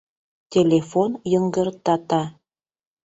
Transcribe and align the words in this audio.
Телефон 0.53 1.11
йыҥгыртата. 1.31 2.21